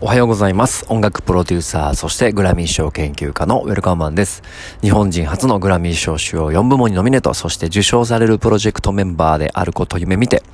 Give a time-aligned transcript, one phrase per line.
[0.00, 0.86] おはようございます。
[0.88, 4.44] 音楽プロデューサー、そしてグラミー賞研究家のウェルカムマンです。
[4.80, 10.44] 日本人初のグラミー賞主要4部門にノミネート、そして受賞されるプロジェクトメンバーであることを夢見て、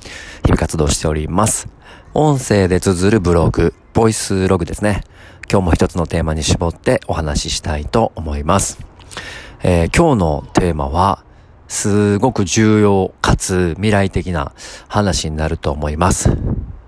[0.45, 1.67] 日々活動しております。
[2.15, 5.03] 音声で綴るブログ、ボイスログですね。
[5.47, 8.79] 今日も一つのテーマに絞ってお話ししたいと思います。
[9.61, 11.23] えー、今日のテーマは、
[11.67, 14.53] すごく重要かつ未来的な
[14.87, 16.35] 話になると思います。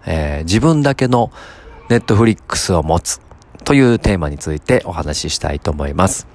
[0.08, 1.32] えー、自分だけの
[1.90, 3.21] ネットフリックスを持つ
[3.64, 6.28] というテーマについてお話ししたいと思います。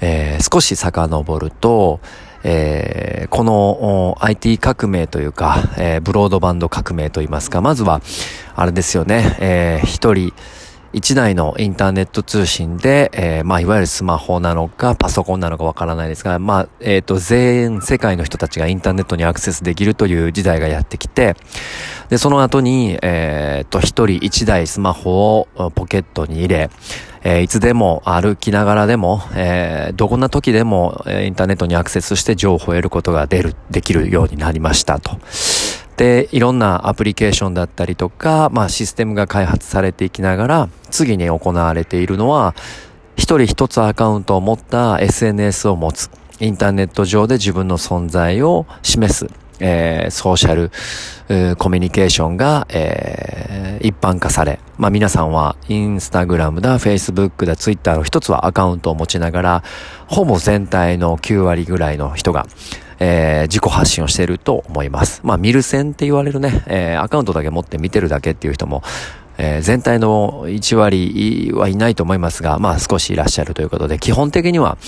[0.00, 2.00] えー、少し遡ると、
[2.42, 8.00] えー、この IT 革命というか、えー、ブロードバンド革命といいますか、まずは、
[8.54, 10.32] あれですよね、えー、一人、
[10.96, 21.36] 一台のインターネット通信で、えー、まあ、いわゆるスマホなのか、パソコンなのかわからないですが、まあ、えっ、ー、と、全世界の人たちがインターネットにアクセスできるという時代がやってきて、
[22.08, 26.70] で、その後に、えっ、ー、と、一人一台スマホをポケットに入れ、
[27.24, 35.18] え、いつでも歩きながらでも、え、どこな時でも、えインターネットにアクセスして情報を得ることが出る、できるようになりましたと。
[35.96, 42.54] で、いろんなアプリケーションだったりとか、まあシステムが開発されていきながら、次に行われているのは、
[43.16, 46.10] 一人一つアカウントを持った SNS を持つ。
[46.38, 49.45] インターネット上で自分の存在を示す。
[49.60, 59.64] えー、ソーシャル、コミュニケーションが、えー、一般化され、まあ皆さんはインスタグラムだ、フェイスブックだ、ツイッターの一つはアカウントを持ちながら、
[60.06, 62.46] ほぼ全体の9割ぐらいの人が、
[62.98, 65.20] えー、自己発信をしていると思います。
[65.22, 68.82] まあ、見る線って言われるね、えー、アカウントだけ持って見てるだけっていう人も、
[69.38, 74.78] えー、全体の1割はいないと思いますが、まあ少しいらっしゃるということで、基本的には、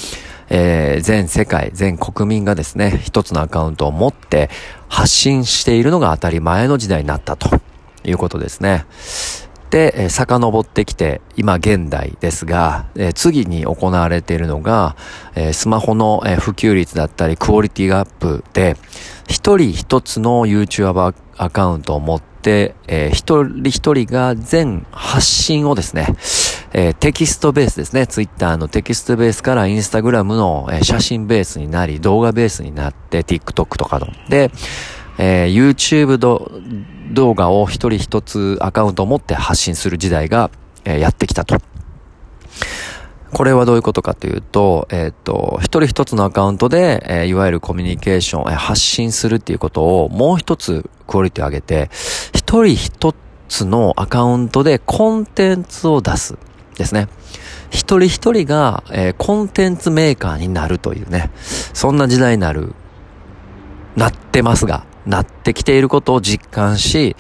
[0.50, 4.50] えー、全世界、全国民がですね、一つのアカウントを持って
[4.88, 7.60] 発信しているのが当たり前の時代になったと
[8.04, 8.86] いうことですね。
[9.70, 14.96] で、えー、遡ってきて、今現代ですが、えー、次に行われているのが、
[15.34, 18.76] えー、スマホの、え、普及率だったり、クオリティアップで、
[19.28, 26.16] 一人一つの YouTuber アカウントを持って、えー、一人一人が全発信をですね、
[26.72, 28.06] えー、テキストベースですね。
[28.06, 34.08] Twitter のテキストベースから Instagram の、えー、写真ベースになり、動画ベースになって、TikTok とかの。
[34.28, 34.50] で、
[35.18, 36.18] えー、YouTube
[37.12, 40.50] 動画を一人一つアカウントを持って発信する時代が、
[40.84, 41.58] えー、やってきたと。
[43.32, 51.90] これはどういうことかというと、えっ、ー、と、一人一つのアカウントで、えー、いわゆるコミュニケーション、えー、発信するっていうことをもう一つクオリティを上げて、
[52.32, 53.14] 一人一
[53.48, 56.38] つのアカウントでコンテンツを出す。
[56.78, 57.08] ですね。
[57.70, 61.30] 一人一人が、えー、コンテンツメーカーになるというね、
[61.74, 62.74] そんな時代になる、
[63.96, 67.16] なってますが、なってきていることを実感し、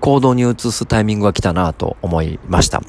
[0.00, 2.82] 行動に移すタイミングが来たなと思いました。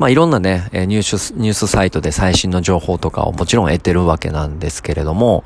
[0.00, 5.44] まあいろんなね、えニュース、ニュースサイトで最新の情報とかをもちろん得てるわけなんですけれども、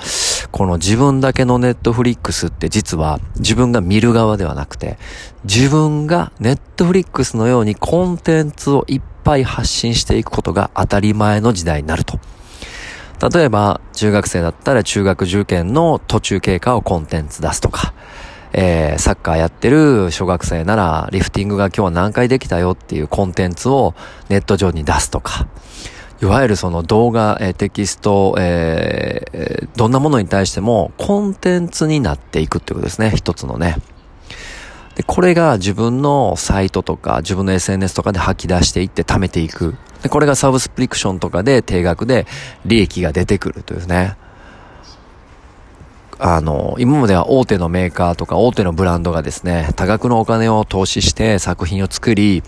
[0.53, 4.97] この自分だけのネットフリックスって実は自分が見る側ではなくて、
[5.45, 12.21] 自分がネットフリックスのようにコンテンツをいっぱい発信していくことが当たり前の時代になると。
[13.33, 17.95] 例えば、中学生だったら中学受験の途中経過をコンテンツ出すとか、
[18.53, 23.95] えー、サッカーやってる小学生なら、リフティングが今日は何回できたよっていうコンテンツを
[24.29, 25.49] ネット上に出すとか、
[26.23, 33.13] いわゆるその動画、えー、テキスト、えー、どんなものに対してもコンテンツになっていくってことですね。
[33.15, 33.77] 一つのね。
[34.95, 39.77] で、これが自分のサイトとか自分の SNS とかで吐き出していって貯めていく。
[40.03, 42.27] で、これがサブスプリクションとかで定額で
[42.65, 44.17] 利益が出てくるというね。
[46.27, 52.43] あの、今までは大手のメーカーとか大手のブランドがですね、多額のお金を投資して作品を作り、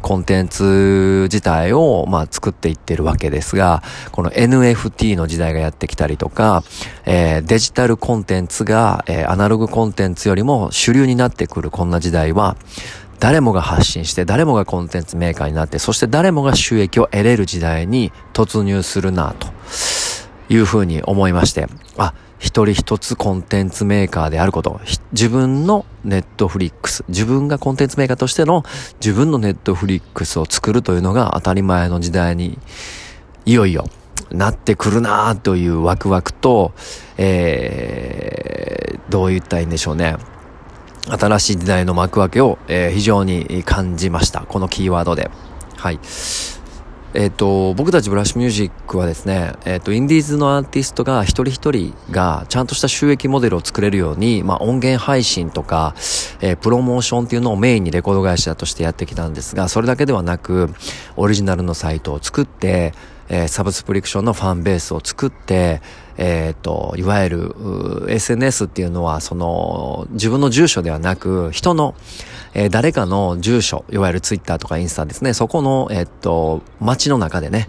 [0.00, 6.62] コンテンツ自体を、まあ、作っていってるわけですが、この NFT の時代がやってきたりとか、
[7.04, 12.56] えー、デジタルコンテンツが、えー、アナログコンテンツよりも主流になってくるこんな時代は、
[13.20, 19.48] 誰もが発信して、誰もがコンテンツメーカーになって、そして誰もが収益を得れる時代に突入するな、と
[20.48, 21.66] いうふうに思いまして、
[21.98, 24.80] あ、一人一つコンテンツメーカーであること、
[25.12, 28.64] 自分のネットフリックス、自分がコンテンツメーカーとしての
[29.00, 32.58] 自分のネットフリックスを作るというのが当たり前の時代に、
[33.44, 33.88] いよいよ
[34.30, 36.72] なってくるなというワクワクと、
[37.16, 40.16] えー、どう言ったらいいんでしょうね。
[41.08, 44.42] 新しい時代の幕開けを、えー、非常に感じました。
[44.42, 45.30] このキーワードで。
[45.76, 45.98] はい。
[47.14, 55.94] えっ、ー、と、僕たちブラッシュミュージックはですね、えっ、ー、と、インディーズのアーティストが一人一人がちゃんとした収益モデルを作れるように、まあ、音源配信とか、
[56.40, 60.70] えー、プロモーションっていうのをメインにレコード会社としてやってきたんですが、それだけではなく、
[61.16, 62.92] オリジナルのサイトを作って、
[63.30, 65.80] えー、サブスプリクションのファンベースを作って、
[66.18, 71.94] えっ、ー、と、いわゆる、SNS っていうのは、その、自分の住所ではなく、人の、
[72.54, 77.66] えー、誰かの住所、いわゆるツイッターとかインスタですね、そこの、えっ、と、街の中でね、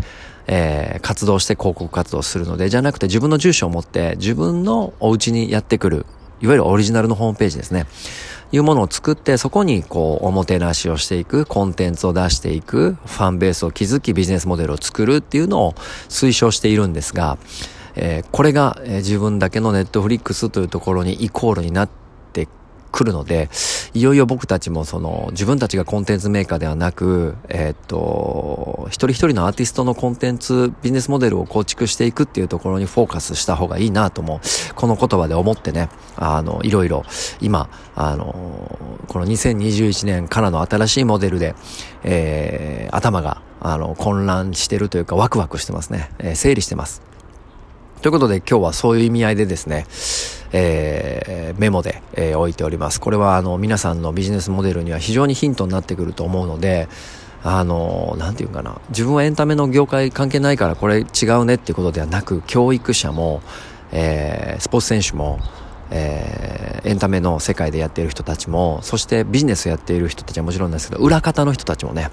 [0.47, 6.05] えー、活動して広告活動するので、じゃなくて自分の住所を持って自分のお家にやってくる、
[6.41, 7.85] いわゆるオリジナルのホームページですね。
[8.51, 15.73] いうものを作って、そこにこう、おもてなしをしていく、コンテンツを出していく、ファンベースを築き、ビジネスモデルを作るっていうのを
[16.09, 17.37] 推奨しているんですが、
[17.95, 21.89] えー、これが、えー、自分だけのネットフリックスというところにイコールになっ
[22.33, 22.47] て
[22.91, 23.49] くるので、
[23.94, 34.41] いよいよ僕たちもその、自分たちがコンテンツメーカーではなく、えー、っと、一人一人のアーティストのコンテンツ、ビジネスモデルを構築していくっていうところにフォーカスした方がいいなとも、
[34.75, 37.03] この言葉で思ってね、あの、いろいろ、
[37.41, 41.56] 今、あの、この2021年からの新しいモデルで、
[42.03, 46.12] えー、頭が、あの、混乱してるというかワクワクしてますね。
[46.19, 47.01] えー、整理してます。
[48.01, 49.85] ということで今日はそういう意味合いでですね、
[50.51, 52.99] えー、メモで、えー、置いております。
[52.99, 56.87] これはあの皆さんのビジネスモデルには非常にヒントになってくると思うので、
[57.43, 63.41] あの、なんていうかな、自分はエンタメの業界関係ないからこれ違うねっていうことではなく、教育者も、
[63.91, 65.39] えー、スポーツ選手も、
[65.91, 72.09] えー、エンタメの世界でやっている人たちも、そしてビジネスやっている人たちはもちろんですけど、裏方の人たちもね、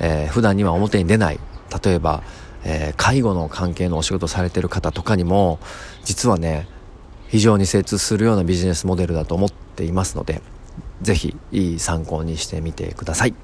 [0.00, 1.38] えー、普段には表に出ない、
[1.84, 2.22] 例えば、
[2.64, 5.58] えー、介護の関係のお仕事されてる方とかにも、
[6.04, 6.66] 実はね、
[7.32, 10.42] 非常に精通するようなビジネスモデルだと思っていますので、
[11.00, 13.34] ぜひいい参考にしてみてください。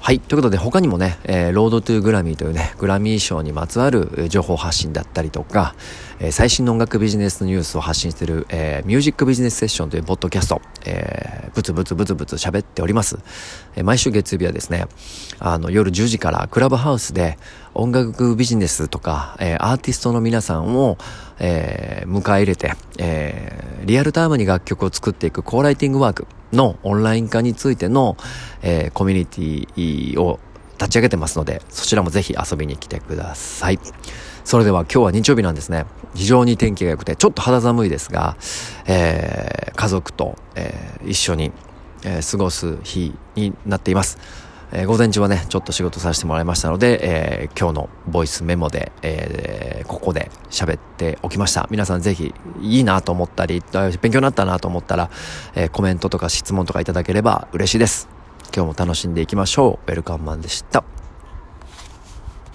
[0.00, 0.18] はい。
[0.18, 5.76] ということで、他にもね、えー、ロードトゥーグラミーというね、グラミー賞にまつわる情報発信だったりとか、
[6.18, 13.18] えー、最新の音楽ビジネスニュースを発信している、えー、ミュージックビジネスセッションというポッドキャスト、えー、ブツブツブツブツ喋っております。
[13.76, 14.88] え、毎週月曜日はですね、
[15.38, 17.38] あの、夜10時からクラブハウスで
[17.74, 20.96] 音楽ビジネスとか、えー、アーティストの皆さんを、
[21.38, 28.16] えー、迎え入れて、えー、リアルタイムに楽曲を作っていくコーライティングワーク、のオンライン化についての、
[28.62, 30.40] え、コミュニティを
[30.78, 33.78] 立ち上げてますので、そちらもぜひ遊びに来てください。
[34.44, 35.86] それでは今日は日曜日なんですね。
[36.14, 38.36] 非常に天気が良くて、ちょっと肌寒いですが、
[38.86, 41.52] え、家族と、え、一緒に、
[42.04, 44.18] え、過ごす日になっています。
[44.74, 51.68] えー、午前中はね、ちょっと仕事させてもらいましたので、えー、今日のボイスメモで、えー、ここで喋っておきました。
[51.70, 53.62] 皆さんぜひ、いいなと思ったり、
[54.02, 55.10] 勉強になったなと思ったら、
[55.54, 58.08] え、コメントとか質問とかいただければ嬉しいです。
[58.54, 59.90] 今日も楽しんでいきましょう。
[59.90, 60.93] ウェルカムマンでした。